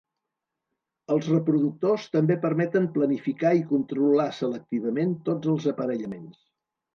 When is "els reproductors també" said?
1.15-2.37